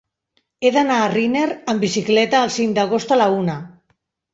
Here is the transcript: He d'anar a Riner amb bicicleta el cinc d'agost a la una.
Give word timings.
He 0.61 0.71
d'anar 0.77 0.97
a 1.01 1.11
Riner 1.11 1.45
amb 1.51 1.87
bicicleta 1.89 2.43
el 2.49 2.57
cinc 2.59 2.77
d'agost 2.81 3.19
a 3.19 3.23
la 3.25 3.33
una. 3.41 3.65